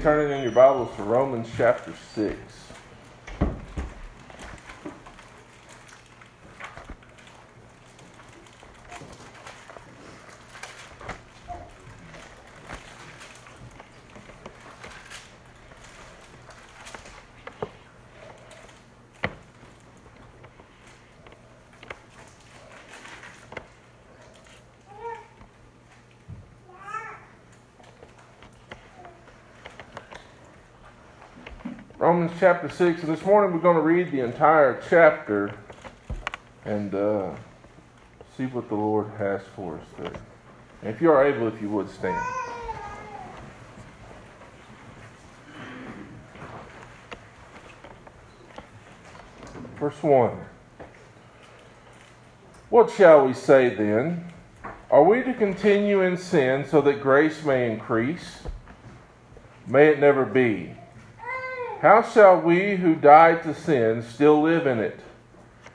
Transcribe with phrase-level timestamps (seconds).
[0.00, 2.69] turning in your Bibles to Romans chapter 6.
[32.10, 35.54] Romans chapter 6, and this morning we're going to read the entire chapter
[36.64, 37.32] and uh,
[38.36, 40.12] see what the Lord has for us there.
[40.82, 42.20] And if you are able, if you would stand.
[49.78, 50.36] Verse 1.
[52.70, 54.32] What shall we say then?
[54.90, 58.40] Are we to continue in sin so that grace may increase?
[59.68, 60.74] May it never be.
[61.80, 65.00] How shall we who died to sin still live in it?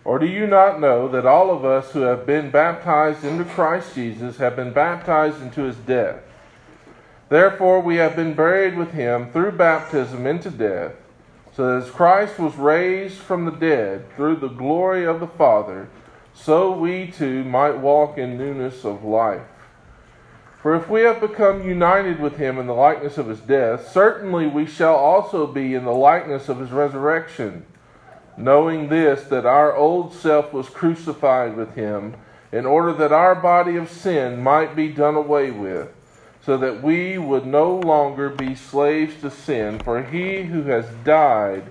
[0.04, 3.96] Or do you not know that all of us who have been baptized into Christ
[3.96, 6.18] Jesus have been baptized into his death?
[7.30, 10.92] Therefore, we have been buried with him through baptism into death,
[11.56, 15.90] so that as Christ was raised from the dead through the glory of the Father,
[16.36, 19.42] so we too might walk in newness of life.
[20.65, 24.47] For if we have become united with him in the likeness of his death, certainly
[24.47, 27.67] we shall also be in the likeness of his resurrection,
[28.35, 32.15] knowing this, that our old self was crucified with him,
[32.51, 35.94] in order that our body of sin might be done away with,
[36.44, 41.65] so that we would no longer be slaves to sin, for he who has died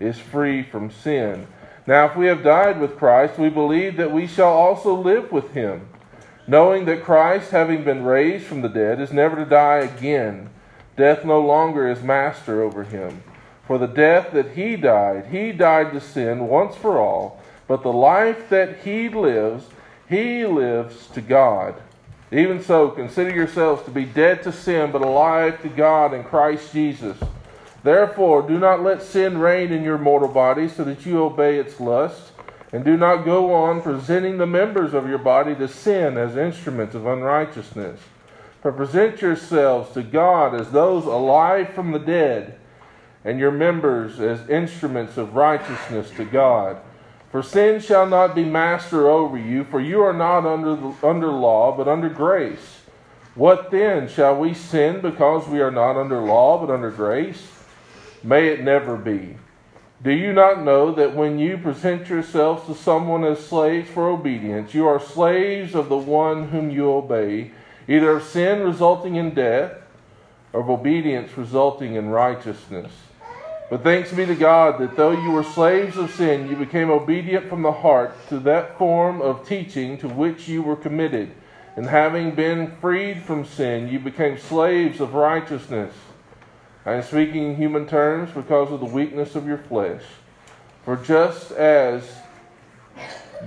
[0.00, 1.46] is free from sin.
[1.86, 5.52] Now, if we have died with Christ, we believe that we shall also live with
[5.52, 5.88] him
[6.46, 10.50] knowing that Christ, having been raised from the dead, is never to die again.
[10.96, 13.22] Death no longer is master over him.
[13.66, 17.92] For the death that he died, he died to sin once for all, but the
[17.92, 19.64] life that he lives,
[20.08, 21.74] he lives to God.
[22.30, 26.72] Even so, consider yourselves to be dead to sin, but alive to God in Christ
[26.72, 27.16] Jesus.
[27.82, 31.80] Therefore, do not let sin reign in your mortal body, so that you obey its
[31.80, 32.32] lusts.
[32.74, 36.96] And do not go on presenting the members of your body to sin as instruments
[36.96, 38.00] of unrighteousness.
[38.64, 42.58] But present yourselves to God as those alive from the dead,
[43.24, 46.78] and your members as instruments of righteousness to God.
[47.30, 51.28] For sin shall not be master over you, for you are not under, the, under
[51.28, 52.80] law, but under grace.
[53.36, 54.08] What then?
[54.08, 57.46] Shall we sin because we are not under law, but under grace?
[58.24, 59.36] May it never be.
[60.04, 64.74] Do you not know that when you present yourselves to someone as slaves for obedience,
[64.74, 67.52] you are slaves of the one whom you obey,
[67.88, 69.72] either of sin resulting in death,
[70.52, 72.92] or of obedience resulting in righteousness?
[73.70, 77.48] But thanks be to God that though you were slaves of sin, you became obedient
[77.48, 81.30] from the heart to that form of teaching to which you were committed.
[81.76, 85.94] And having been freed from sin, you became slaves of righteousness.
[86.86, 90.02] I am speaking in human terms because of the weakness of your flesh.
[90.84, 92.04] For just as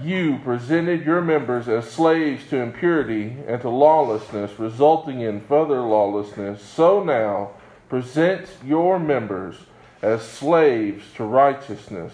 [0.02, 6.64] you presented your members as slaves to impurity and to lawlessness, resulting in further lawlessness,
[6.64, 7.52] so now
[7.90, 9.56] present your members
[10.02, 12.14] as slaves to righteousness,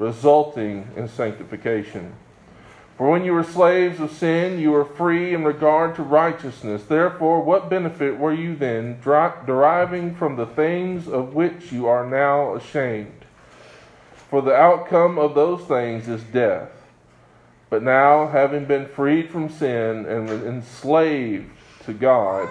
[0.00, 2.14] resulting in sanctification.
[2.96, 6.84] For when you were slaves of sin, you were free in regard to righteousness.
[6.84, 12.54] Therefore, what benefit were you then deriving from the things of which you are now
[12.54, 13.24] ashamed?
[14.30, 16.70] For the outcome of those things is death.
[17.68, 21.50] But now, having been freed from sin and enslaved
[21.86, 22.48] to God,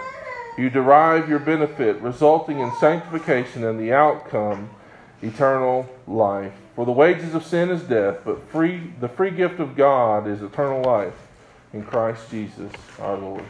[0.58, 4.70] you derive your benefit, resulting in sanctification and the outcome,
[5.22, 6.54] eternal life.
[6.76, 10.42] For the wages of sin is death, but free the free gift of God is
[10.42, 11.14] eternal life
[11.72, 13.46] in Christ Jesus our Lord.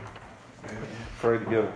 [1.20, 1.72] Pray together.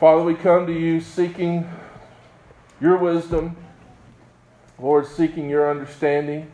[0.00, 1.68] Father, we come to you seeking
[2.80, 3.56] your wisdom,
[4.78, 6.50] Lord, seeking your understanding.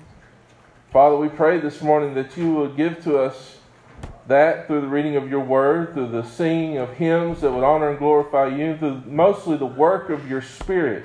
[0.93, 3.59] Father, we pray this morning that you will give to us
[4.27, 7.91] that through the reading of your word, through the singing of hymns that would honor
[7.91, 11.05] and glorify you, through mostly the work of your Spirit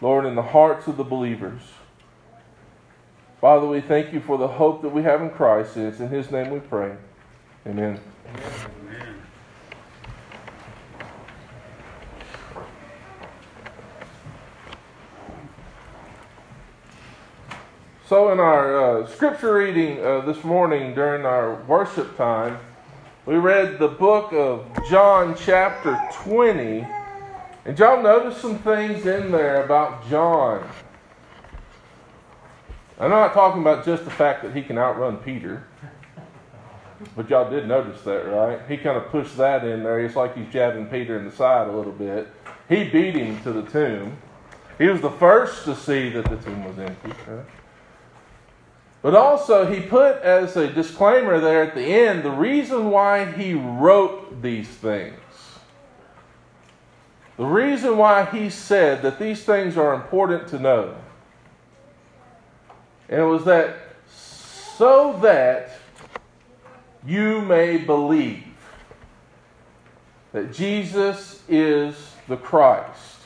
[0.00, 1.62] Lord, in the hearts of the believers.
[3.40, 5.76] Father, we thank you for the hope that we have in Christ.
[5.76, 6.96] It's in his name we pray.
[7.66, 8.00] Amen.
[8.28, 9.14] Amen.
[18.06, 22.58] So, in our uh, scripture reading uh, this morning during our worship time,
[23.26, 26.86] we read the book of John, chapter 20
[27.64, 30.68] And y'all notice some things in there about John.
[32.98, 35.66] I'm not talking about just the fact that he can outrun Peter.
[37.16, 38.60] But y'all did notice that, right?
[38.68, 40.00] He kind of pushed that in there.
[40.00, 42.28] It's like he's jabbing Peter in the side a little bit.
[42.68, 44.16] He beat him to the tomb.
[44.78, 47.12] He was the first to see that the tomb was empty.
[49.02, 53.54] But also, he put as a disclaimer there at the end the reason why he
[53.54, 55.18] wrote these things.
[57.36, 60.94] The reason why he said that these things are important to know.
[63.08, 63.76] And it was that
[64.08, 65.70] so that
[67.06, 68.44] you may believe
[70.32, 71.94] that Jesus is
[72.28, 73.18] the Christ.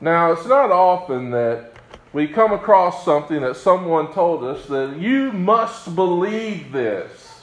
[0.00, 1.72] Now, it's not often that
[2.12, 7.42] we come across something that someone told us that you must believe this.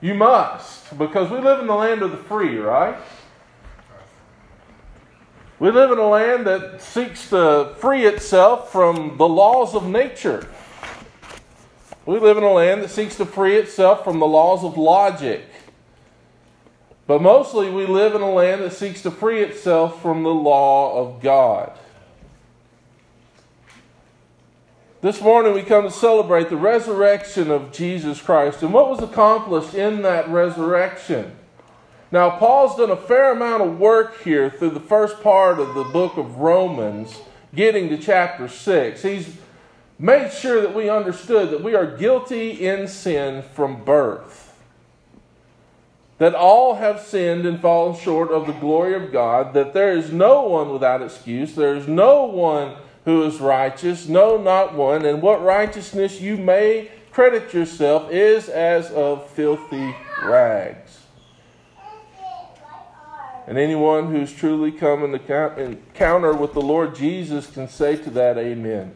[0.00, 2.96] You must, because we live in the land of the free, right?
[5.60, 10.48] We live in a land that seeks to free itself from the laws of nature.
[12.06, 15.44] We live in a land that seeks to free itself from the laws of logic.
[17.06, 20.96] But mostly we live in a land that seeks to free itself from the law
[20.96, 21.72] of God.
[25.02, 29.74] This morning we come to celebrate the resurrection of Jesus Christ and what was accomplished
[29.74, 31.36] in that resurrection.
[32.12, 35.84] Now, Paul's done a fair amount of work here through the first part of the
[35.84, 37.20] book of Romans,
[37.54, 39.02] getting to chapter 6.
[39.02, 39.36] He's
[39.96, 44.48] made sure that we understood that we are guilty in sin from birth.
[46.18, 50.12] That all have sinned and fallen short of the glory of God, that there is
[50.12, 55.22] no one without excuse, there is no one who is righteous, no, not one, and
[55.22, 60.79] what righteousness you may credit yourself is as of filthy rags.
[63.50, 68.08] And anyone who's truly come in the encounter with the Lord Jesus can say to
[68.10, 68.94] that, Amen.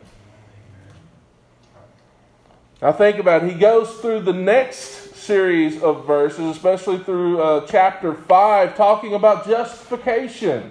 [2.81, 3.51] Now think about it.
[3.53, 9.45] He goes through the next series of verses, especially through uh, chapter 5, talking about
[9.45, 10.71] justification.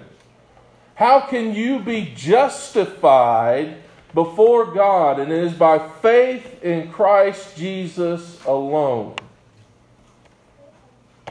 [0.94, 3.82] How can you be justified
[4.14, 5.20] before God?
[5.20, 9.16] And it is by faith in Christ Jesus alone.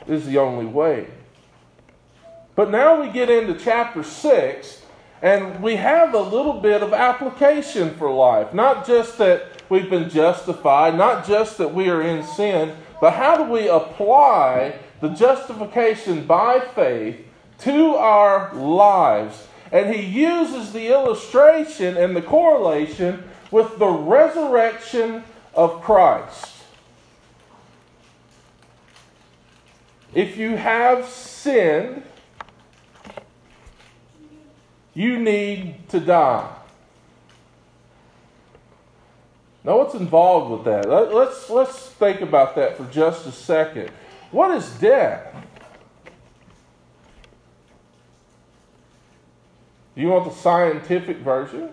[0.06, 1.08] This is the only way.
[2.56, 4.82] But now we get into chapter 6,
[5.22, 8.54] and we have a little bit of application for life.
[8.54, 13.38] Not just that we've been justified, not just that we are in sin, but how
[13.38, 17.26] do we apply the justification by faith
[17.60, 19.48] to our lives?
[19.72, 25.24] And he uses the illustration and the correlation with the resurrection
[25.56, 26.52] of Christ.
[30.14, 32.04] If you have sinned,
[34.94, 36.50] you need to die.
[39.64, 40.90] Now, what's involved with that?
[40.90, 43.92] Let's, let's think about that for just a second.
[44.32, 45.34] What is death?
[49.96, 51.70] Do you want the scientific version?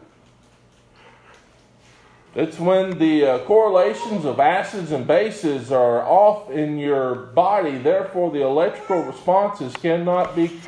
[2.35, 8.31] It's when the uh, correlations of acids and bases are off in your body, therefore,
[8.31, 10.61] the electrical responses cannot be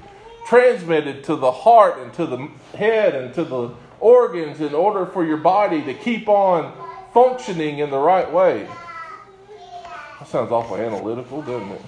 [0.47, 5.25] transmitted to the heart and to the head and to the organs in order for
[5.25, 6.73] your body to keep on
[7.13, 8.69] functioning in the right way.
[10.19, 11.83] That sounds awful analytical, doesn't it?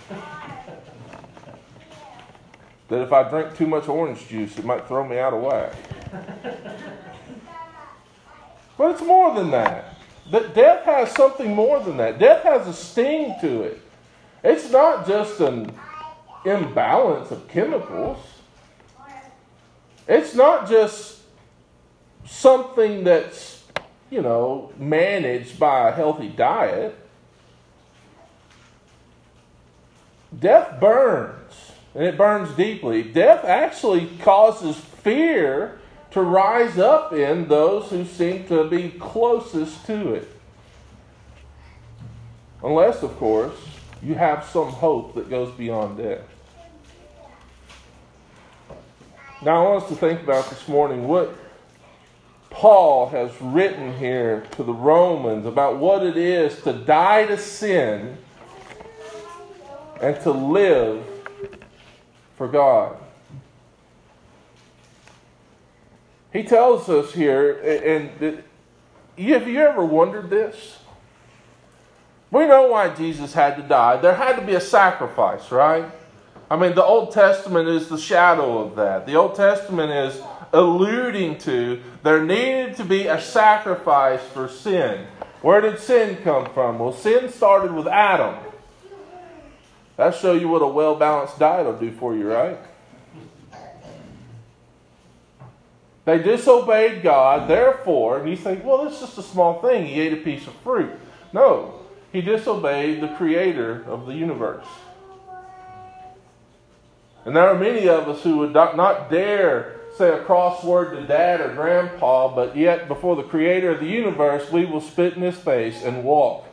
[2.88, 5.73] that if I drink too much orange juice, it might throw me out of whack.
[8.76, 9.96] but it's more than that.
[10.30, 12.18] That death has something more than that.
[12.18, 13.80] Death has a sting to it.
[14.42, 15.73] It's not just an
[16.44, 18.18] imbalance of chemicals.
[20.06, 21.20] It's not just
[22.25, 23.54] something that's
[24.14, 26.96] you know, managed by a healthy diet,
[30.38, 33.02] death burns, and it burns deeply.
[33.02, 35.80] Death actually causes fear
[36.12, 40.28] to rise up in those who seem to be closest to it.
[42.62, 43.56] Unless, of course,
[44.00, 46.23] you have some hope that goes beyond death.
[49.44, 51.36] Now, I want us to think about this morning what
[52.48, 58.16] Paul has written here to the Romans about what it is to die to sin
[60.00, 61.04] and to live
[62.38, 62.96] for God.
[66.32, 68.42] He tells us here, and
[69.18, 70.78] have you ever wondered this?
[72.30, 73.98] We know why Jesus had to die.
[73.98, 75.84] There had to be a sacrifice, right?
[76.50, 79.06] I mean, the Old Testament is the shadow of that.
[79.06, 80.20] The Old Testament is
[80.52, 85.06] alluding to there needed to be a sacrifice for sin.
[85.40, 86.78] Where did sin come from?
[86.78, 88.36] Well, sin started with Adam.
[89.96, 92.58] That'll show you what a well balanced diet will do for you, right?
[96.04, 99.86] They disobeyed God, therefore, and you think, well, it's just a small thing.
[99.86, 100.90] He ate a piece of fruit.
[101.32, 101.80] No,
[102.12, 104.66] he disobeyed the creator of the universe.
[107.25, 111.40] And there are many of us who would not dare say a crossword to dad
[111.40, 115.37] or grandpa, but yet before the creator of the universe, we will spit in his
[115.37, 116.47] face and walk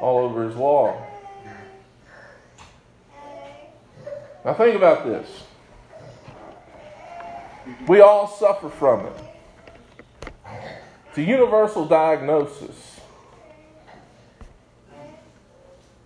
[0.00, 1.06] all over his wall.
[4.44, 5.28] Now, think about this.
[7.86, 9.16] We all suffer from it.
[11.08, 13.00] It's a universal diagnosis,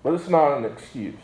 [0.03, 1.15] but it's not an excuse.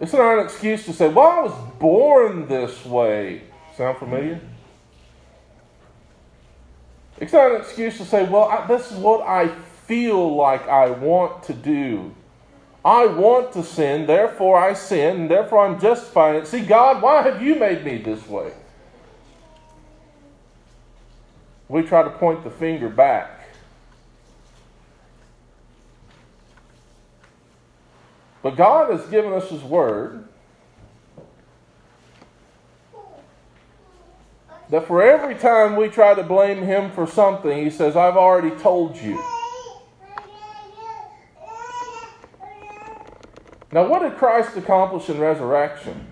[0.00, 3.42] It's not an excuse to say, well, I was born this way.
[3.76, 4.40] Sound familiar?
[7.18, 9.48] It's not an excuse to say, well, I, this is what I
[9.86, 12.14] feel like I want to do.
[12.82, 16.46] I want to sin, therefore I sin, and therefore I'm justifying it.
[16.46, 18.52] See, God, why have you made me this way?
[21.68, 23.39] We try to point the finger back.
[28.42, 30.26] But God has given us His Word
[34.70, 38.56] that for every time we try to blame Him for something, He says, I've already
[38.56, 39.22] told you.
[43.72, 46.06] Now, what did Christ accomplish in resurrection?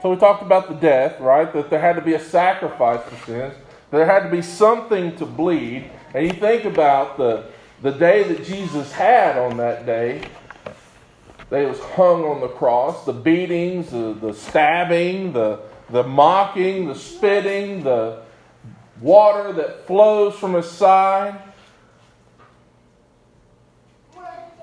[0.00, 1.52] So we talked about the death, right?
[1.52, 3.54] That there had to be a sacrifice for sins.
[3.90, 5.90] There had to be something to bleed.
[6.14, 7.46] And you think about the,
[7.82, 10.22] the day that Jesus had on that day.
[11.50, 16.94] He was hung on the cross, the beatings, the, the stabbing, the, the mocking, the
[16.94, 18.20] spitting, the
[19.00, 21.40] water that flows from his side.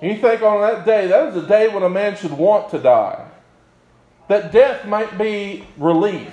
[0.01, 2.79] You think on that day, that is a day when a man should want to
[2.79, 3.31] die.
[4.27, 6.31] That death might be relief.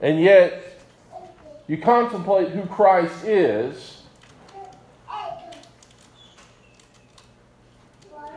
[0.00, 0.80] And yet,
[1.66, 3.95] you contemplate who Christ is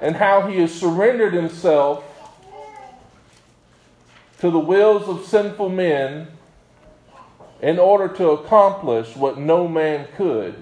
[0.01, 2.03] and how he has surrendered himself
[4.39, 6.27] to the wills of sinful men
[7.61, 10.55] in order to accomplish what no man could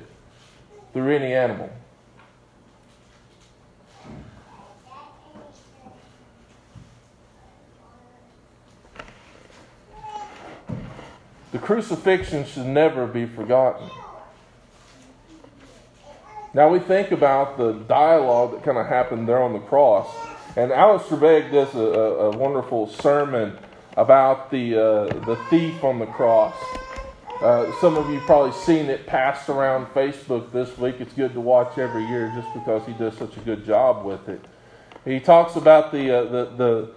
[0.94, 1.70] through any animal.
[11.52, 13.90] The crucifixion should never be forgotten.
[16.58, 20.10] Now we think about the dialogue that kind of happened there on the cross,
[20.56, 23.56] and Alistair Begg does a, a, a wonderful sermon
[23.96, 26.56] about the uh, the thief on the cross.
[27.44, 30.96] Uh, some of you probably seen it passed around Facebook this week.
[31.00, 34.28] It's good to watch every year just because he does such a good job with
[34.28, 34.44] it.
[35.06, 36.90] He talks about the uh, the, the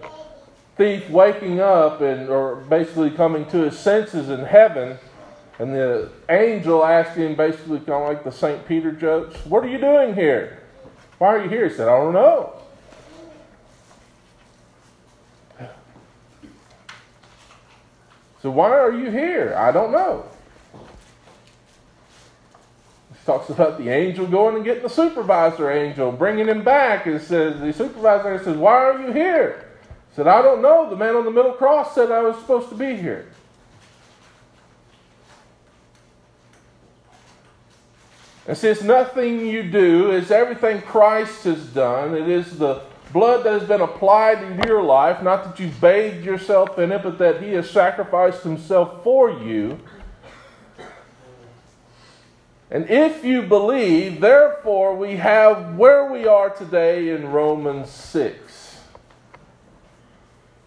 [0.75, 4.97] thief waking up and or basically coming to his senses in heaven,
[5.61, 9.67] and the angel asked him basically kind of like the Saint Peter jokes, "What are
[9.67, 10.57] you doing here?
[11.19, 12.53] Why are you here?" He said, "I don't know."
[18.41, 19.53] So why are you here?
[19.55, 20.25] I don't know.
[23.13, 27.21] He talks about the angel going and getting the supervisor angel, bringing him back, and
[27.21, 29.63] says the supervisor says, "Why are you here?"
[30.09, 30.89] He said, "I don't know.
[30.89, 33.27] The man on the middle cross said I was supposed to be here."
[38.51, 42.81] And since nothing you do is everything Christ has done, it is the
[43.13, 47.01] blood that has been applied into your life, not that you've bathed yourself in it,
[47.01, 49.79] but that He has sacrificed Himself for you.
[52.69, 58.81] And if you believe, therefore, we have where we are today in Romans 6.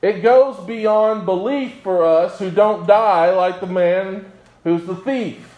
[0.01, 5.54] It goes beyond belief for us who don't die like the man who's the thief.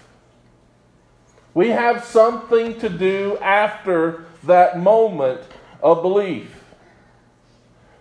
[1.57, 5.41] We have something to do after that moment
[5.83, 6.63] of belief.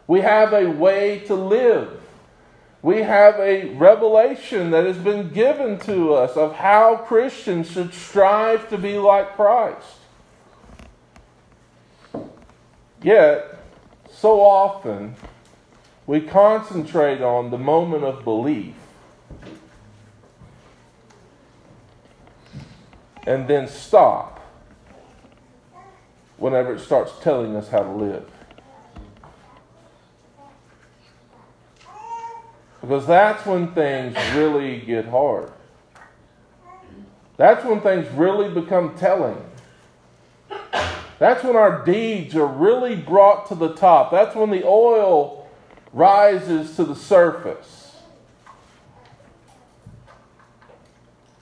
[0.08, 2.02] We have a way to live.
[2.82, 8.68] We have a revelation that has been given to us of how Christians should strive
[8.72, 10.00] to be like Christ.
[13.02, 13.58] Yet,
[14.12, 15.16] so often,
[16.06, 18.76] we concentrate on the moment of belief
[23.26, 24.40] and then stop
[26.38, 28.30] whenever it starts telling us how to live.
[32.82, 35.52] Because that's when things really get hard.
[37.38, 39.44] That's when things really become telling.
[41.18, 44.12] That's when our deeds are really brought to the top.
[44.12, 45.50] That's when the oil
[45.94, 47.75] rises to the surface.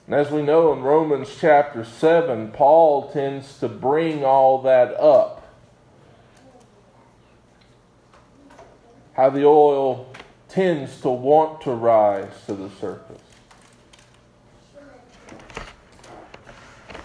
[0.06, 5.40] And as we know in Romans chapter 7, Paul tends to bring all that up.
[9.14, 10.12] How the oil
[10.48, 13.20] tends to want to rise to the surface.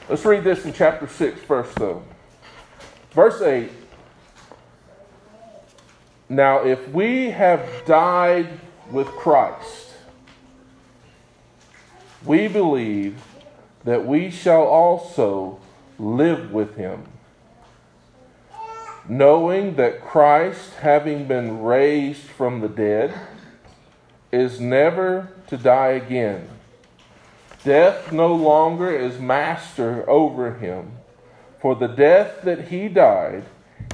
[0.10, 2.04] Let's read this in chapter 6 first, though.
[3.12, 3.72] Verse 8
[6.28, 8.60] Now, if we have died
[8.92, 9.79] with Christ,
[12.26, 13.22] we believe
[13.86, 15.60] that we shall also
[15.98, 17.04] live with him,
[19.08, 23.14] knowing that Christ, having been raised from the dead,
[24.32, 26.48] is never to die again.
[27.64, 30.92] Death no longer is master over him.
[31.60, 33.44] For the death that he died,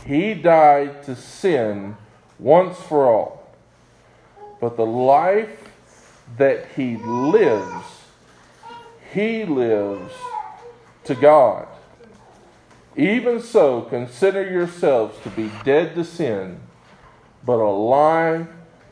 [0.05, 1.97] he died to sin
[2.37, 3.53] once for all.
[4.61, 5.69] But the life
[6.37, 7.85] that he lives,
[9.15, 10.13] he lives
[11.05, 11.67] to God.
[12.97, 16.59] Even so, consider yourselves to be dead to sin,
[17.45, 18.47] but alive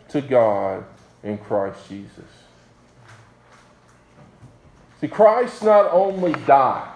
[0.09, 0.85] to God
[1.23, 2.25] in Christ Jesus.
[5.01, 6.93] See, Christ not only died,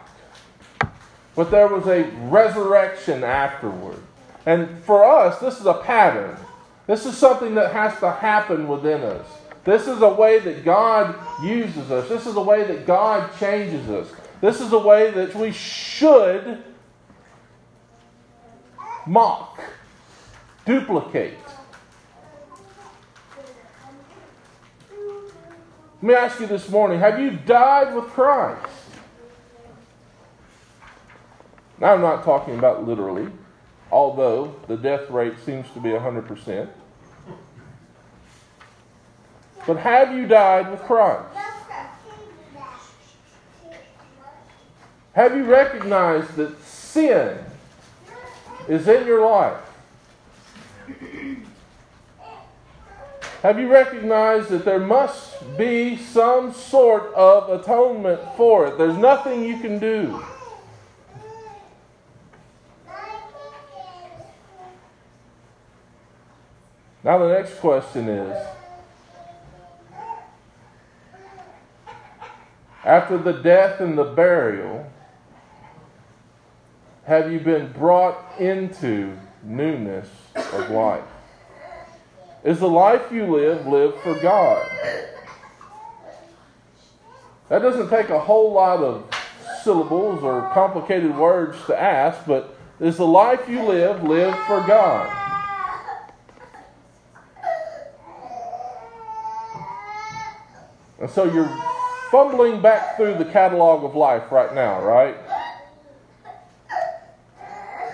[1.36, 4.02] but there was a resurrection afterward.
[4.46, 6.38] And for us, this is a pattern.
[6.88, 9.28] This is something that has to happen within us.
[9.68, 12.08] This is a way that God uses us.
[12.08, 14.10] This is a way that God changes us.
[14.40, 16.64] This is a way that we should
[19.06, 19.60] mock,
[20.66, 21.38] duplicate.
[24.90, 28.66] Let me ask you this morning have you died with Christ?
[31.78, 33.30] Now, I'm not talking about literally,
[33.92, 36.70] although the death rate seems to be 100%.
[39.68, 41.28] But have you died with Christ?
[45.12, 47.38] Have you recognized that sin
[48.70, 49.60] is in your life?
[53.44, 58.78] Have you recognized that there must be some sort of atonement for it?
[58.78, 60.24] There's nothing you can do.
[67.04, 68.57] Now, the next question is
[72.88, 74.89] After the death and the burial,
[77.04, 81.04] have you been brought into newness of life?
[82.45, 84.65] Is the life you live lived for God?
[87.50, 89.13] That doesn't take a whole lot of
[89.65, 95.13] syllables or complicated words to ask, but is the life you live lived for God?
[101.02, 101.77] And so you're
[102.12, 105.15] fumbling back through the catalog of life right now, right?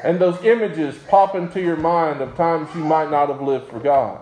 [0.04, 3.80] And those images pop into your mind of times you might not have lived for
[3.80, 4.20] God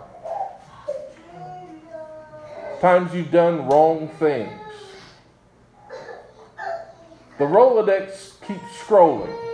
[2.82, 4.60] times you've done wrong things.
[7.38, 9.51] The Rolodex keeps scrolling.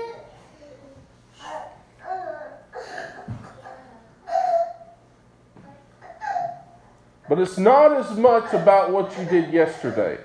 [7.29, 10.17] But it's not as much about what you did yesterday.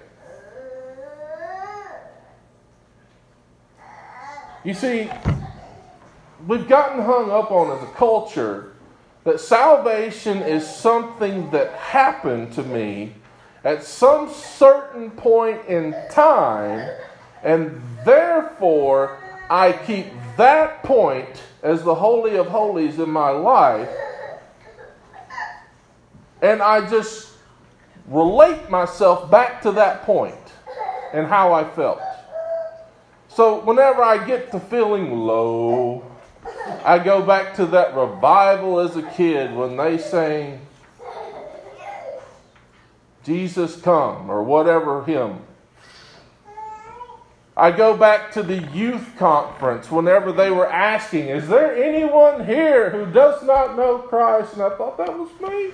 [4.64, 5.10] You see,
[6.46, 8.74] we've gotten hung up on as a culture
[9.24, 13.14] that salvation is something that happened to me
[13.64, 16.88] at some certain point in time,
[17.42, 19.18] and therefore
[19.50, 23.90] I keep that point as the Holy of Holies in my life,
[26.42, 27.30] and I just
[28.08, 30.34] relate myself back to that point
[31.14, 32.00] and how I felt.
[33.28, 36.04] So whenever I get to feeling low,
[36.84, 40.60] I go back to that revival as a kid when they sang
[43.24, 45.38] Jesus Come or whatever hymn.
[47.56, 52.90] I go back to the youth conference whenever they were asking, Is there anyone here
[52.90, 54.54] who does not know Christ?
[54.54, 55.70] And I thought that was me.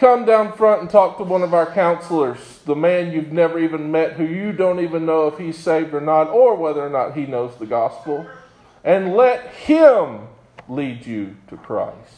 [0.00, 3.92] Come down front and talk to one of our counselors, the man you've never even
[3.92, 7.14] met, who you don't even know if he's saved or not, or whether or not
[7.14, 8.26] he knows the gospel,
[8.82, 10.26] and let him
[10.68, 12.14] lead you to Christ.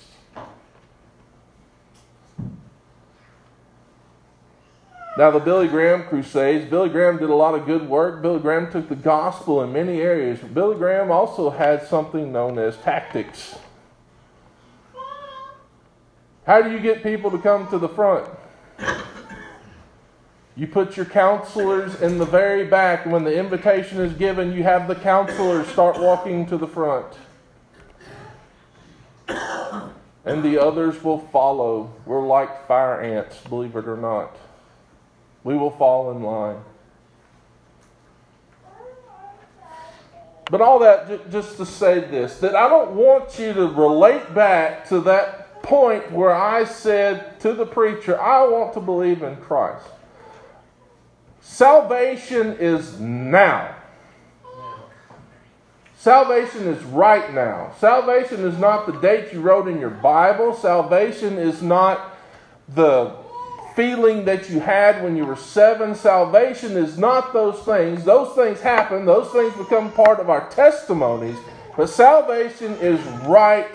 [5.18, 8.22] Now, the Billy Graham Crusades, Billy Graham did a lot of good work.
[8.22, 10.38] Billy Graham took the gospel in many areas.
[10.38, 13.56] Billy Graham also had something known as tactics.
[16.46, 18.28] How do you get people to come to the front?
[20.54, 23.06] You put your counselors in the very back.
[23.06, 27.06] When the invitation is given, you have the counselors start walking to the front.
[30.24, 31.92] And the others will follow.
[32.04, 34.36] We're like fire ants, believe it or not.
[35.42, 36.62] We will fall in line.
[40.50, 44.86] But all that just to say this that I don't want you to relate back
[44.90, 49.86] to that point where I said to the preacher, I want to believe in Christ.
[51.40, 53.74] Salvation is now.
[55.96, 57.72] Salvation is right now.
[57.78, 60.54] Salvation is not the date you wrote in your Bible.
[60.54, 62.16] Salvation is not
[62.68, 63.14] the
[63.76, 65.94] feeling that you had when you were seven.
[65.94, 68.04] Salvation is not those things.
[68.04, 71.38] Those things happen, those things become part of our testimonies.
[71.76, 73.74] But salvation is right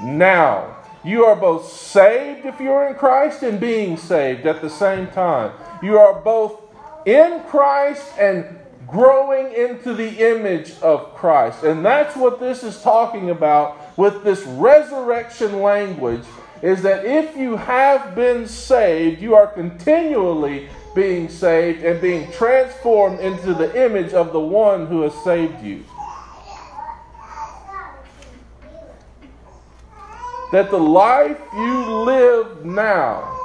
[0.00, 0.77] now.
[1.04, 5.52] You are both saved if you're in Christ and being saved at the same time.
[5.82, 6.60] You are both
[7.06, 11.62] in Christ and growing into the image of Christ.
[11.62, 16.24] And that's what this is talking about with this resurrection language
[16.62, 23.20] is that if you have been saved, you are continually being saved and being transformed
[23.20, 25.84] into the image of the one who has saved you.
[30.52, 33.38] That the life you live now,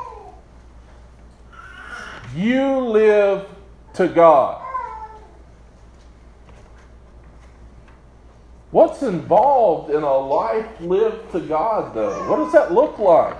[2.35, 3.47] you live
[3.95, 4.61] to God.
[8.71, 12.27] What's involved in a life lived to God, though?
[12.27, 13.37] What does that look like?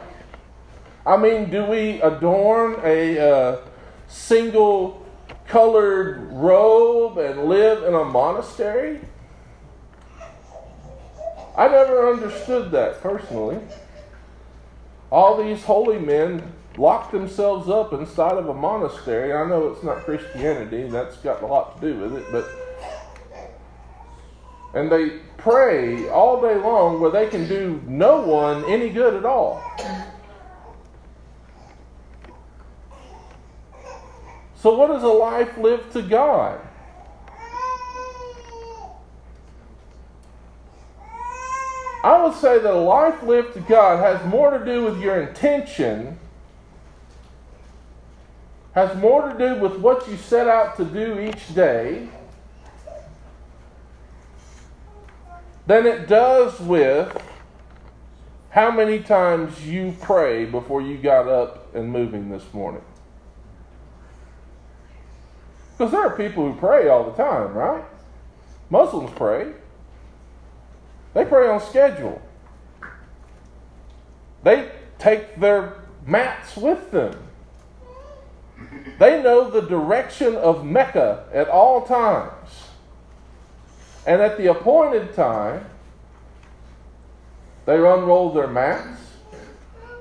[1.08, 3.58] I mean, do we adorn a uh,
[4.08, 5.04] single
[5.48, 9.02] colored robe and live in a monastery?
[11.56, 13.60] I never understood that personally.
[15.12, 19.32] All these holy men locked themselves up inside of a monastery.
[19.32, 22.50] I know it's not Christianity, that's got a lot to do with it, but
[24.74, 29.24] and they pray all day long where they can do no one any good at
[29.24, 29.62] all.
[34.56, 36.60] So, what is a life lived to God?
[42.04, 45.22] I would say that a life lived to God has more to do with your
[45.22, 46.20] intention,
[48.74, 52.10] has more to do with what you set out to do each day
[55.66, 57.18] than it does with
[58.50, 62.84] how many times you pray before you got up and moving this morning.
[65.78, 67.84] Because there are people who pray all the time, right?
[68.70, 69.54] Muslims pray.
[71.14, 72.22] They pray on schedule.
[74.44, 77.16] They take their mats with them.
[79.00, 82.50] They know the direction of Mecca at all times.
[84.06, 85.66] And at the appointed time,
[87.66, 89.00] they unroll their mats,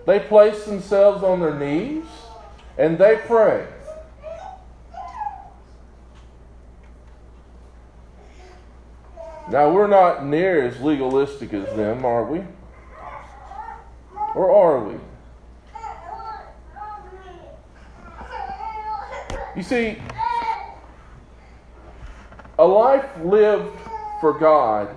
[0.06, 2.04] they place themselves on their knees,
[2.76, 3.66] and they pray.
[9.52, 12.42] Now, we're not near as legalistic as them, are we?
[14.34, 14.98] Or are we?
[19.54, 19.98] You see,
[22.58, 23.78] a life lived
[24.22, 24.96] for God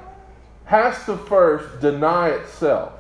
[0.64, 2.94] has to first deny itself.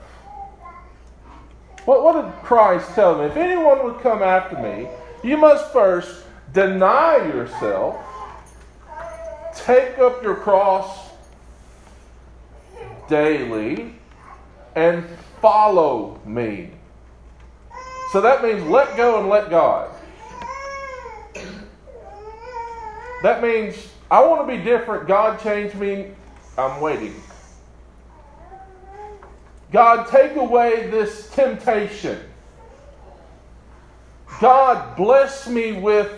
[1.86, 3.32] What, what did Christ tell them?
[3.32, 4.90] If anyone would come after me,
[5.24, 7.96] you must first deny yourself,
[9.56, 11.05] take up your cross
[13.08, 13.96] daily,
[14.76, 15.06] and
[15.42, 16.72] follow me.
[18.12, 19.90] So that means let go and let God.
[23.24, 23.76] That means
[24.10, 25.08] I want to be different.
[25.08, 26.12] God changed me.
[26.58, 27.16] I'm waiting.
[29.72, 32.20] God, take away this temptation.
[34.40, 36.12] God, bless me with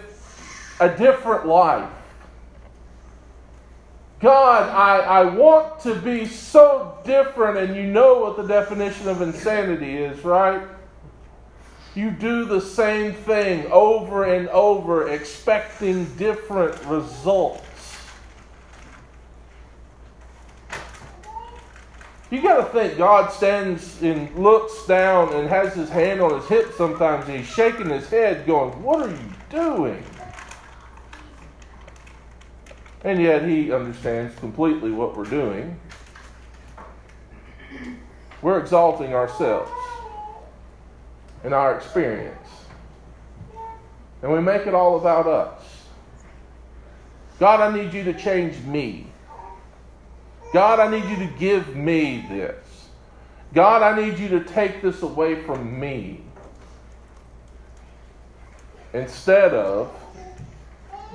[0.80, 1.90] a different life.
[4.20, 9.22] God, I, I want to be so different, and you know what the definition of
[9.22, 10.68] insanity is, right?
[11.94, 17.64] You do the same thing over and over, expecting different results.
[22.30, 26.50] You got to think God stands and looks down and has his hand on his
[26.50, 30.04] hip sometimes and he's shaking his head, going, What are you doing?
[33.08, 35.80] And yet he understands completely what we're doing.
[38.42, 39.72] We're exalting ourselves
[41.46, 42.50] and our experience.
[44.22, 45.64] And we make it all about us.
[47.40, 49.08] God, I need you to change me.
[50.52, 52.90] God, I need you to give me this.
[53.54, 56.24] God, I need you to take this away from me.
[58.92, 59.94] Instead of,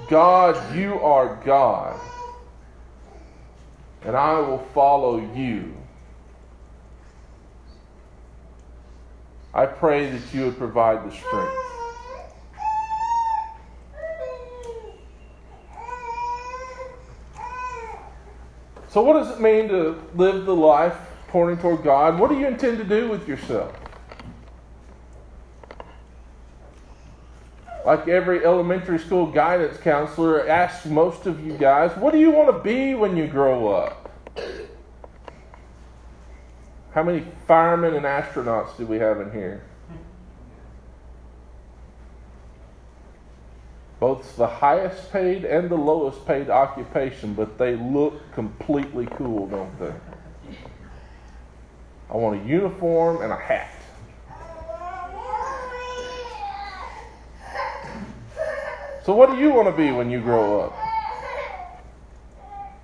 [0.08, 1.98] God, you are God,
[4.02, 5.74] and I will follow you.
[9.54, 11.52] I pray that you would provide the strength.
[18.88, 20.96] So, what does it mean to live the life
[21.28, 22.18] pointing toward God?
[22.18, 23.81] What do you intend to do with yourself?
[27.84, 32.56] Like every elementary school guidance counselor asks most of you guys, what do you want
[32.56, 34.10] to be when you grow up?
[36.92, 39.62] How many firemen and astronauts do we have in here?
[44.02, 49.78] both the highest paid and the lowest paid occupation, but they look completely cool, don't
[49.78, 49.94] they?
[52.10, 53.70] I want a uniform and a hat.
[59.04, 60.74] So, what do you want to be when you grow up?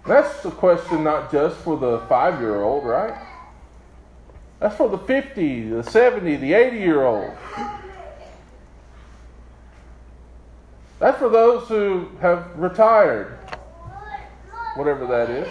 [0.07, 3.15] That's a question not just for the five year old, right?
[4.59, 7.33] That's for the 50, the 70, the 80 year old.
[10.99, 13.39] That's for those who have retired,
[14.75, 15.49] whatever that is.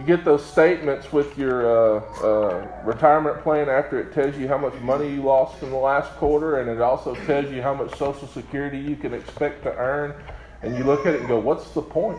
[0.00, 4.56] You get those statements with your uh, uh, retirement plan after it tells you how
[4.56, 7.94] much money you lost in the last quarter, and it also tells you how much
[7.98, 10.14] Social Security you can expect to earn.
[10.62, 12.18] And you look at it and go, What's the point?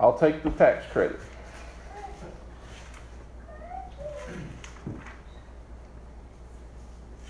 [0.00, 1.20] I'll take the tax credit.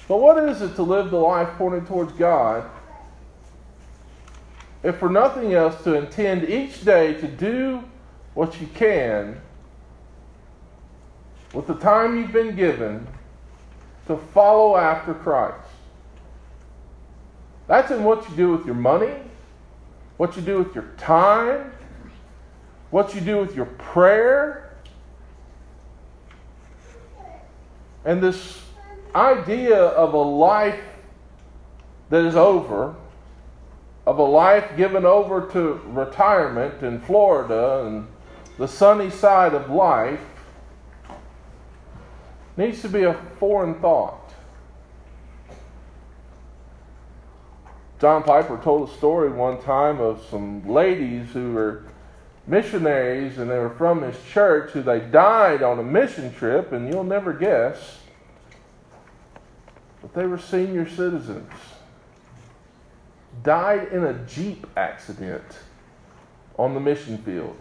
[0.08, 2.64] But what is it to live the life pointed towards God?
[4.82, 7.84] If for nothing else, to intend each day to do
[8.34, 9.40] what you can
[11.52, 13.06] with the time you've been given
[14.06, 15.68] to follow after Christ.
[17.66, 19.14] That's in what you do with your money,
[20.16, 21.72] what you do with your time,
[22.90, 24.74] what you do with your prayer.
[28.04, 28.60] And this
[29.14, 30.80] idea of a life
[32.10, 32.94] that is over,
[34.06, 38.06] of a life given over to retirement in Florida and
[38.58, 40.20] the sunny side of life,
[42.56, 44.32] needs to be a foreign thought.
[48.00, 51.84] John Piper told a story one time of some ladies who were
[52.46, 56.92] missionaries and they were from his church who they died on a mission trip, and
[56.92, 57.98] you'll never guess
[60.02, 61.50] but they were senior citizens.
[63.44, 65.44] Died in a Jeep accident
[66.58, 67.56] on the mission field.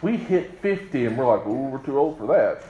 [0.00, 2.62] We hit 50 and we're like, ooh, we're too old for that.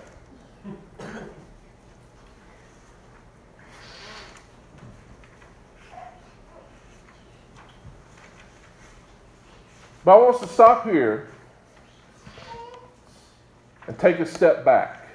[10.05, 11.29] But I want us to stop here
[13.87, 15.07] and take a step back.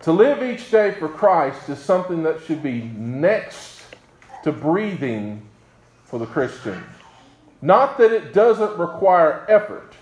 [0.00, 3.82] To live each day for Christ is something that should be next
[4.42, 5.46] to breathing
[6.12, 6.84] for the Christian.
[7.62, 9.94] Not that it doesn't require effort,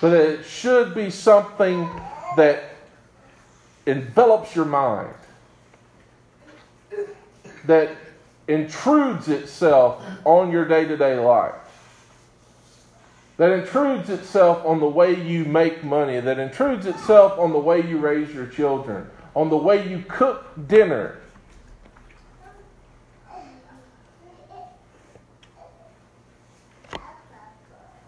[0.00, 1.86] but that it should be something
[2.38, 2.64] that
[3.84, 5.12] envelops your mind,
[7.66, 7.90] that
[8.48, 11.54] intrudes itself on your day to day life
[13.36, 17.80] that intrudes itself on the way you make money, that intrudes itself on the way
[17.80, 21.16] you raise your children, on the way you cook dinner.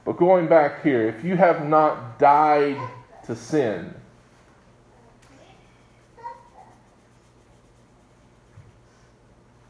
[0.05, 2.79] But going back here, if you have not died
[3.27, 3.95] to sin,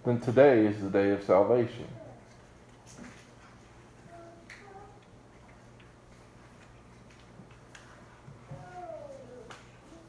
[0.05, 1.87] then today is the day of salvation.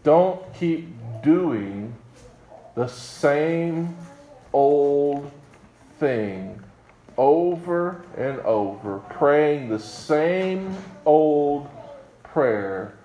[0.03, 0.89] Don't keep
[1.21, 1.95] doing
[2.75, 3.95] the same
[4.51, 5.31] old
[5.99, 6.61] thing
[7.17, 11.69] over and over, praying the same old
[12.23, 12.97] prayer.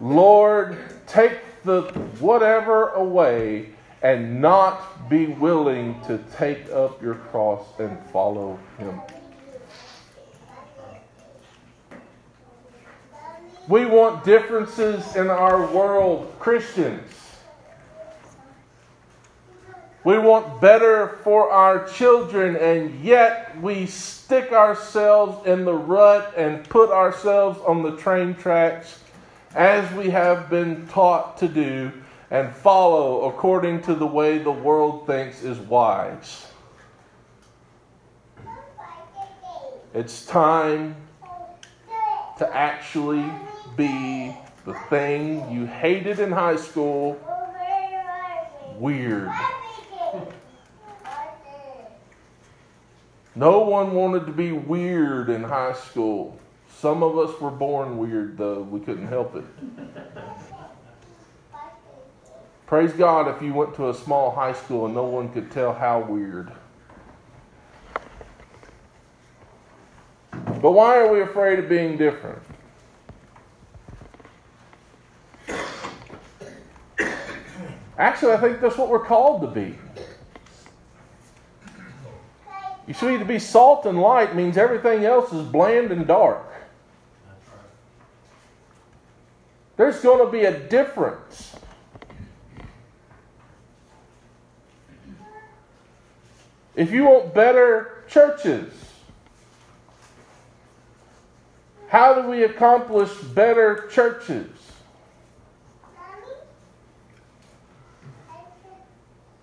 [0.00, 1.82] Lord, take the
[2.18, 3.70] whatever away
[4.02, 8.98] and not be willing to take up your cross and follow him.
[13.68, 17.19] We want differences in our world, Christians.
[20.02, 26.66] We want better for our children, and yet we stick ourselves in the rut and
[26.70, 28.98] put ourselves on the train tracks
[29.54, 31.92] as we have been taught to do
[32.30, 36.46] and follow according to the way the world thinks is wise.
[39.92, 40.94] It's time
[42.38, 43.30] to actually
[43.76, 44.34] be
[44.64, 47.18] the thing you hated in high school
[48.78, 49.30] weird.
[53.40, 56.38] No one wanted to be weird in high school.
[56.68, 58.60] Some of us were born weird, though.
[58.60, 59.44] We couldn't help it.
[62.66, 65.72] Praise God if you went to a small high school and no one could tell
[65.72, 66.52] how weird.
[70.60, 72.42] But why are we afraid of being different?
[77.96, 79.78] Actually, I think that's what we're called to be.
[82.90, 86.44] You see, to be salt and light means everything else is bland and dark.
[89.76, 91.54] There's going to be a difference.
[96.74, 98.74] If you want better churches,
[101.86, 104.50] how do we accomplish better churches?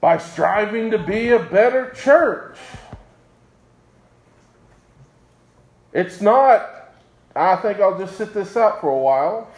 [0.01, 2.57] By striving to be a better church.
[5.97, 6.91] It's not,
[7.35, 9.49] I think I'll just sit this out for a while.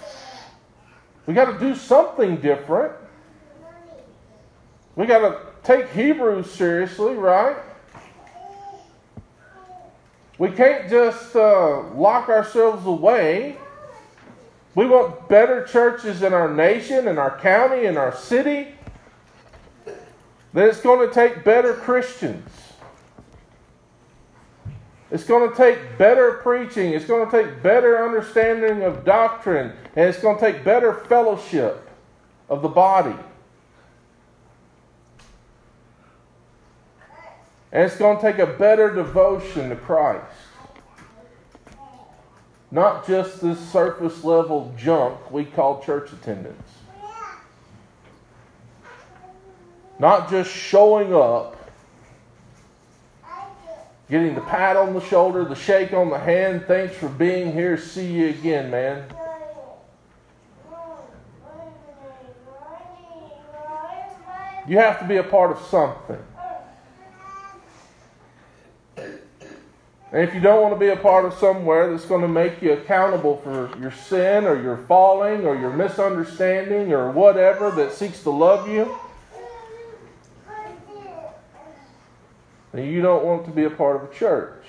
[1.26, 2.94] We got to do something different.
[4.96, 7.58] We got to take Hebrews seriously, right?
[10.38, 13.58] We can't just uh, lock ourselves away.
[14.76, 18.76] We want better churches in our nation, in our county, in our city.
[20.54, 22.69] Then it's going to take better Christians.
[25.12, 26.94] It's going to take better preaching.
[26.94, 29.74] It's going to take better understanding of doctrine.
[29.96, 31.90] And it's going to take better fellowship
[32.48, 33.16] of the body.
[37.72, 40.26] And it's going to take a better devotion to Christ.
[42.72, 46.70] Not just this surface level junk we call church attendance.
[49.98, 51.59] Not just showing up
[54.10, 56.66] Getting the pat on the shoulder, the shake on the hand.
[56.68, 57.78] Thanks for being here.
[57.78, 59.06] See you again, man.
[64.68, 66.18] You have to be a part of something.
[70.12, 72.64] And if you don't want to be a part of somewhere that's going to make
[72.64, 78.24] you accountable for your sin or your falling or your misunderstanding or whatever that seeks
[78.24, 78.98] to love you,
[82.72, 84.64] then you don't want to be a part of a church.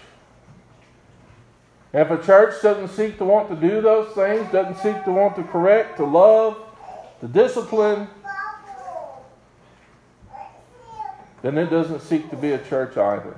[1.93, 5.11] And if a church doesn't seek to want to do those things, doesn't seek to
[5.11, 6.57] want to correct, to love,
[7.21, 8.09] to discipline,
[11.43, 13.37] then it doesn't seek to be a church either.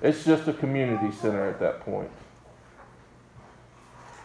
[0.00, 2.10] It's just a community center at that point.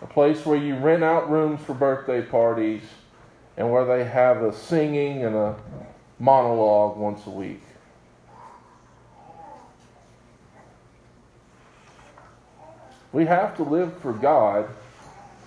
[0.01, 2.81] A place where you rent out rooms for birthday parties
[3.57, 5.55] and where they have a singing and a
[6.19, 7.61] monologue once a week.
[13.11, 14.69] We have to live for God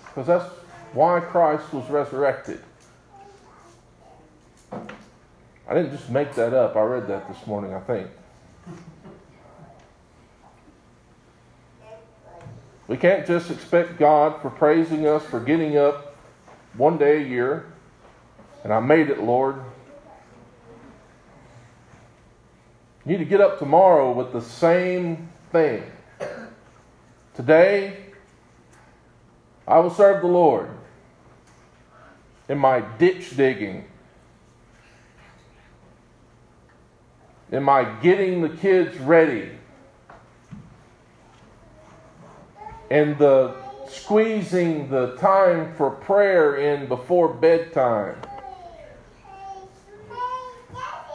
[0.07, 0.53] because that's
[0.91, 2.59] why Christ was resurrected.
[4.71, 6.75] I didn't just make that up.
[6.75, 8.09] I read that this morning, I think.
[12.87, 16.15] We can't just expect God for praising us for getting up
[16.75, 17.65] one day a year,
[18.63, 19.55] and I made it, Lord.
[23.05, 25.83] You need to get up tomorrow with the same thing.
[27.35, 27.97] Today,
[29.67, 30.69] I will serve the Lord
[32.47, 33.85] in my ditch digging.
[37.51, 39.49] Am I getting the kids ready?
[42.89, 43.55] And the
[43.89, 48.15] squeezing the time for prayer in before bedtime.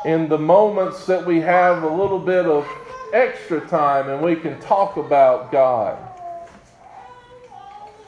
[0.05, 2.67] In the moments that we have a little bit of
[3.13, 5.99] extra time and we can talk about God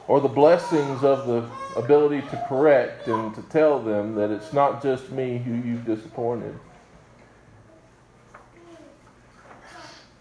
[0.06, 4.82] or the blessings of the ability to correct and to tell them that it's not
[4.82, 6.58] just me who you've disappointed.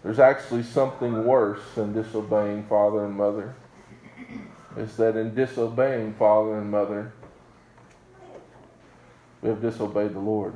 [0.02, 3.54] There's actually something worse than disobeying father and mother.
[4.76, 7.12] It's that in disobeying father and mother,
[9.42, 10.54] we have disobeyed the Lord.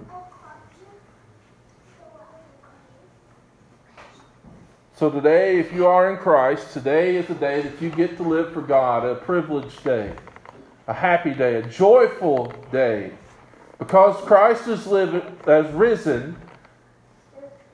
[4.97, 8.23] So today, if you are in Christ, today is the day that you get to
[8.23, 10.13] live for God, a privileged day,
[10.87, 13.11] a happy day, a joyful day.
[13.81, 16.37] Because Christ has, has risen,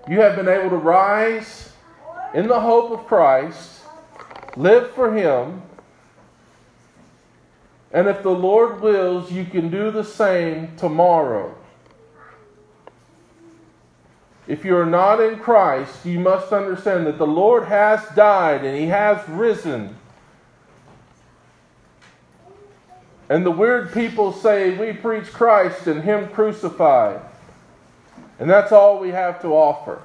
[0.09, 1.75] you have been able to rise
[2.33, 3.81] in the hope of Christ,
[4.57, 5.61] live for Him,
[7.93, 11.55] and if the Lord wills, you can do the same tomorrow.
[14.51, 18.77] If you are not in Christ, you must understand that the Lord has died and
[18.77, 19.97] He has risen.
[23.29, 27.21] And the weird people say, We preach Christ and Him crucified.
[28.41, 30.03] And that's all we have to offer.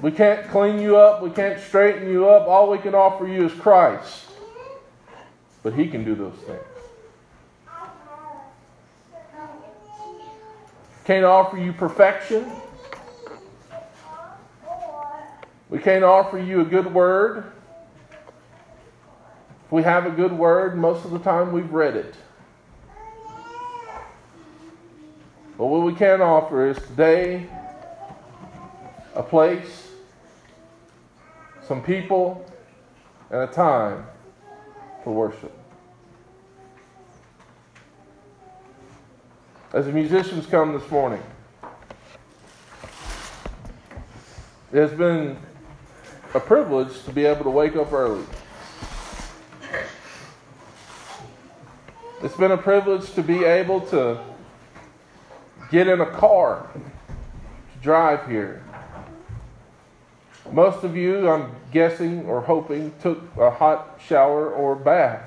[0.00, 1.22] We can't clean you up.
[1.22, 2.48] We can't straighten you up.
[2.48, 4.26] All we can offer you is Christ.
[5.62, 6.75] But He can do those things.
[11.06, 12.50] Can't offer you perfection.
[15.70, 17.52] We can't offer you a good word.
[19.66, 22.12] If we have a good word, most of the time we've read it.
[25.56, 27.46] But what we can offer is today
[29.14, 29.90] a place,
[31.68, 32.44] some people,
[33.30, 34.04] and a time
[35.04, 35.65] for worship.
[39.76, 41.22] As the musicians come this morning,
[44.72, 45.36] it has been
[46.32, 48.24] a privilege to be able to wake up early.
[52.22, 54.18] It's been a privilege to be able to
[55.70, 58.64] get in a car to drive here.
[60.52, 65.22] Most of you, I'm guessing or hoping, took a hot shower or bath.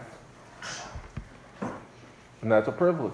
[2.42, 3.14] And that's a privilege.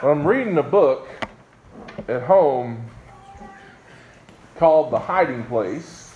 [0.00, 1.08] I'm reading a book
[2.06, 2.86] at home
[4.56, 6.14] called The Hiding Place.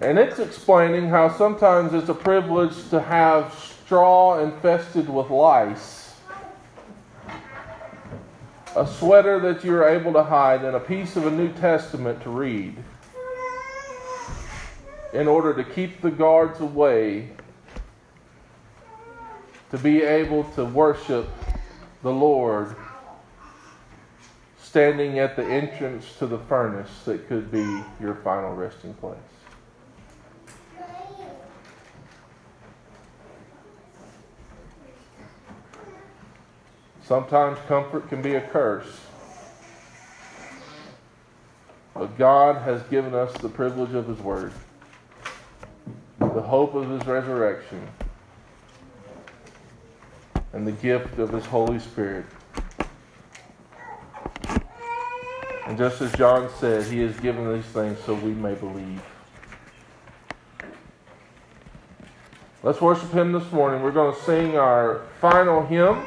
[0.00, 6.04] And it's explaining how sometimes it's a privilege to have straw infested with lice
[8.76, 12.30] a sweater that you're able to hide, and a piece of a New Testament to
[12.30, 12.76] read
[15.12, 17.30] in order to keep the guards away,
[19.74, 21.28] to be able to worship
[22.04, 22.76] the Lord
[24.62, 29.18] standing at the entrance to the furnace that could be your final resting place.
[37.02, 39.00] Sometimes comfort can be a curse.
[41.94, 44.52] But God has given us the privilege of His Word,
[46.20, 47.88] the hope of His resurrection,
[50.54, 52.24] and the gift of His Holy Spirit.
[55.66, 59.02] And just as John said, He has given these things so we may believe.
[62.62, 63.82] Let's worship Him this morning.
[63.82, 66.02] We're going to sing our final hymn.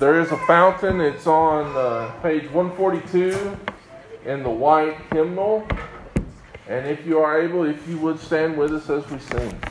[0.00, 1.00] There is a fountain.
[1.00, 3.56] It's on uh, page 142
[4.24, 5.66] in the white hymnal.
[6.68, 9.69] And if you are able, if you would stand with us as we sing.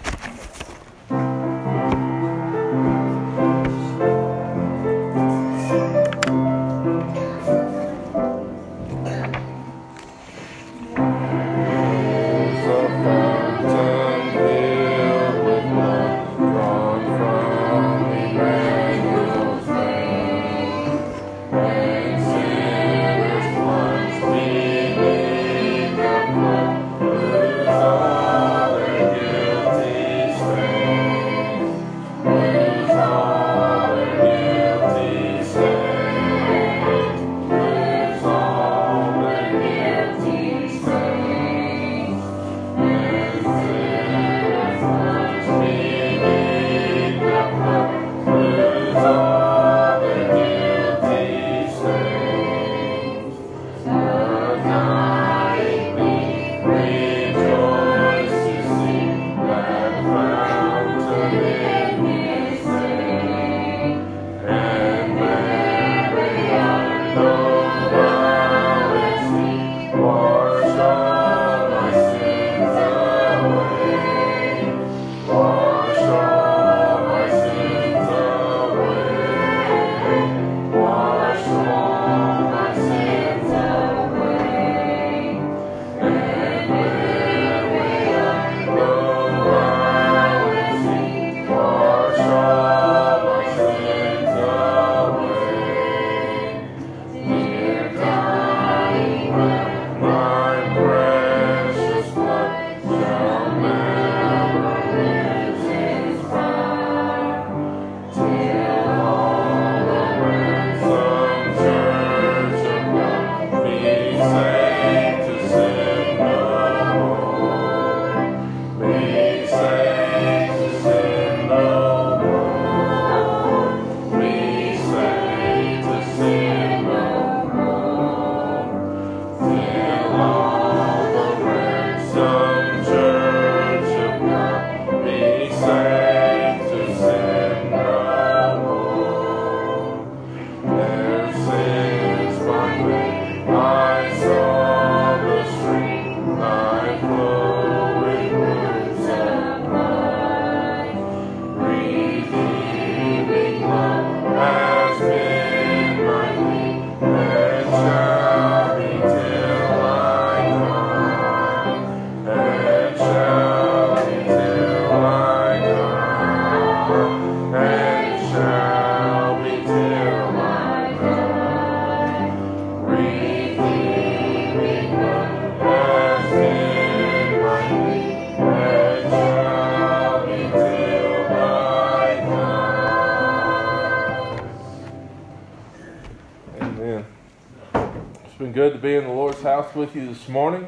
[189.76, 190.68] With you this morning,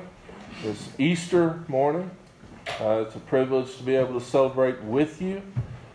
[0.61, 2.11] this Easter morning.
[2.79, 5.41] Uh, it's a privilege to be able to celebrate with you,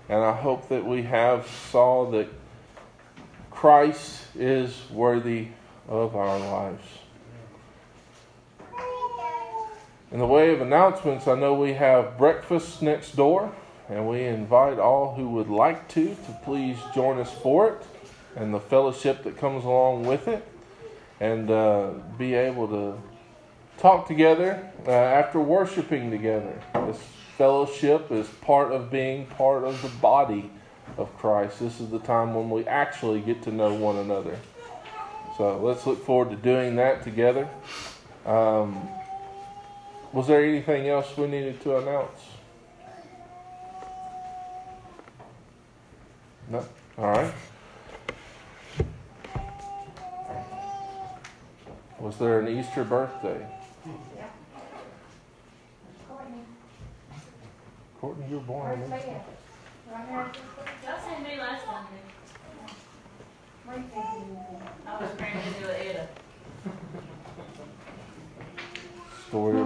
[0.09, 2.27] and I hope that we have saw that
[3.51, 5.49] Christ is worthy
[5.89, 6.83] of our lives.
[10.11, 13.53] In the way of announcements, I know we have breakfast next door,
[13.89, 17.87] and we invite all who would like to to please join us for it
[18.35, 20.47] and the fellowship that comes along with it
[21.21, 22.99] and uh, be able to
[23.79, 26.61] talk together uh, after worshiping together.
[26.75, 26.99] This
[27.37, 30.51] fellowship is part of being part of the body
[30.97, 31.61] of Christ.
[31.61, 34.39] This is the time when we actually get to know one another.
[35.37, 37.49] So let's look forward to doing that together.
[38.25, 38.89] Um,
[40.13, 42.21] was there anything else we needed to announce?
[46.49, 46.65] No?
[46.97, 47.33] All right.
[51.99, 53.47] Was there an Easter birthday?
[54.17, 54.25] Yeah.
[56.09, 56.41] Courtney.
[58.01, 59.11] Courtney, you were born on Where's Easter.
[59.11, 59.25] Leah?
[59.93, 60.27] Right here.
[60.85, 62.03] Y'all seen me last Sunday.
[63.65, 64.63] Where you think you is?
[64.87, 66.09] I was praying to do it, Ada.
[69.29, 69.61] Story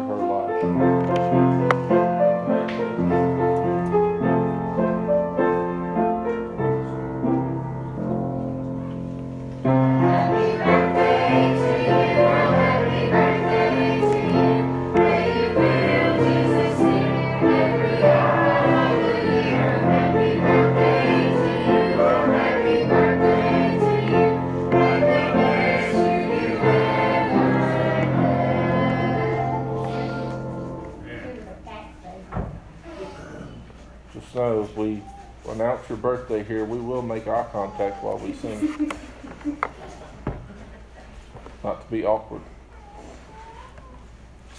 [41.65, 42.43] Not to be awkward.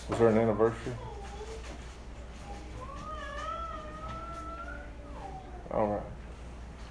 [0.09, 0.91] Was there an anniversary?
[5.71, 6.01] All right.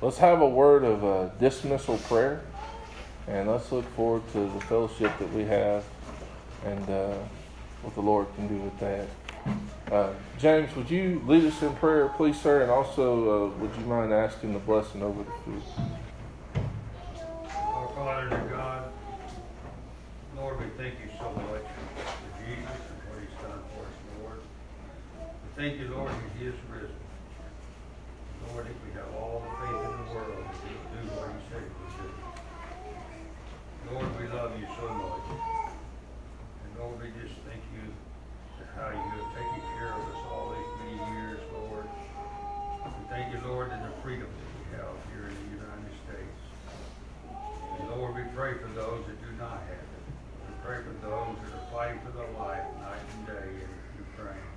[0.00, 2.40] Let's have a word of uh, dismissal prayer,
[3.28, 5.84] and let's look forward to the fellowship that we have
[6.64, 7.14] and uh,
[7.82, 9.06] what the Lord can do with that.
[9.92, 12.62] Uh, James, would you lead us in prayer, please, sir?
[12.62, 15.62] And also, uh, would you mind asking the blessing over the food?
[18.00, 18.88] Father and God,
[20.34, 24.40] Lord, we thank you so much for Jesus and what he's done for us, Lord.
[24.40, 26.96] We thank you, Lord, that he is risen.
[28.48, 31.44] Lord, that we have all the faith in the world he will do what he
[31.52, 32.08] said would do.
[33.92, 35.28] Lord, we love you so much.
[36.56, 37.84] And Lord, we just thank you
[38.56, 41.84] for how you have taken care of us all these many years, Lord.
[41.84, 46.39] We thank you, Lord, in the freedom that we have here in the United States.
[47.88, 50.04] Lord, we pray for those that do not have it.
[50.48, 54.50] We pray for those that are fighting for their life night and day in Ukraine.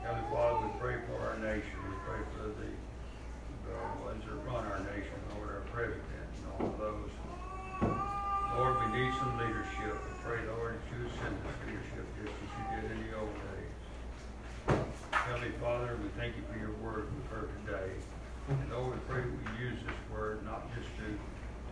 [0.00, 1.76] Heavenly Father, we pray for our nation.
[1.84, 2.70] We pray for the,
[3.68, 7.12] the ones that run our nation, Lord, our president and all those.
[8.56, 9.92] Lord, we need some leadership.
[10.00, 13.34] We pray, Lord, that you send us leadership just as you did in the old
[13.34, 13.76] days.
[15.12, 17.90] Heavenly Father, we thank you for your word we've heard today.
[18.48, 21.06] And Lord, we pray that we use this word not just to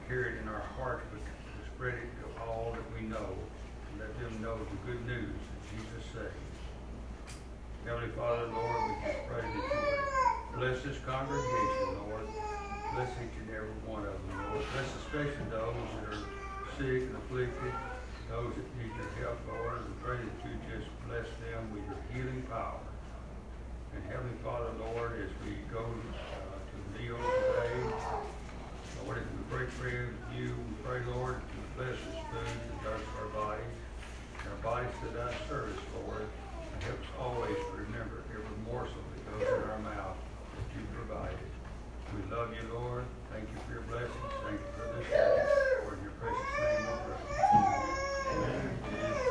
[0.09, 3.33] carry it in our hearts, but to spread it to all that we know.
[3.91, 6.45] And let them know the good news that Jesus saves.
[7.85, 12.27] Heavenly Father, Lord, we just pray that you would bless this congregation, Lord.
[12.97, 14.65] Bless each and every one of them, Lord.
[14.73, 16.25] Bless especially those that are
[16.81, 17.75] sick and afflicted,
[18.31, 19.85] those that need your help, Lord.
[19.85, 22.81] We pray that you just bless them with your healing power.
[23.95, 28.34] And Heavenly Father, Lord, as we go uh, to meal today,
[29.05, 33.05] what if we pray for you, you pray, Lord, to bless this food and touch
[33.21, 33.77] our bodies,
[34.49, 39.63] our bodies to thy service, Lord, and help us always remember every morsel that goes
[39.63, 40.17] in our mouth
[40.57, 41.53] that you provided.
[42.17, 43.05] We love you, Lord.
[43.31, 44.33] Thank you for your blessings.
[44.41, 45.94] Thank you for this day.